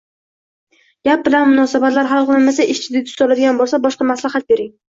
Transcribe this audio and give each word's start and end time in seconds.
gap 1.07 1.21
bilan 1.27 1.45
munosabatlar 1.51 2.09
hal 2.13 2.27
qilinmasa, 2.31 2.67
ish 2.77 2.83
jiddiy 2.89 3.07
tus 3.13 3.25
oladigan 3.29 3.63
bo‘lsa, 3.63 3.83
boshqa 3.87 4.13
maslahat 4.15 4.53
bering. 4.53 4.77